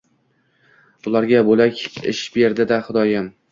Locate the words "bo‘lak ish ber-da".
1.51-2.83